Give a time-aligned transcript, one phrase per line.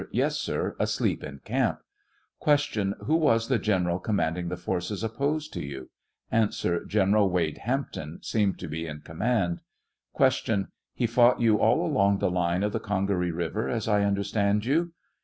[0.09, 1.77] Yes, sir; asleep in camp.
[2.43, 2.55] Q.
[2.55, 5.91] Wlio was the General commanding the forces opposed to you?
[6.31, 6.47] A.
[6.87, 7.11] Gen.
[7.29, 9.59] Wade Hampton seemed to be in command.
[10.17, 10.67] Q.
[10.95, 14.93] He fought you all along the line of the Oongaree river, as I understand you